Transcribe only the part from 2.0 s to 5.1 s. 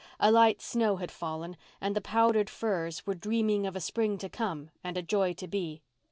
powdered firs were dreaming of a spring to come and a